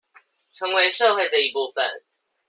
[0.55, 2.03] 成為社會的一部分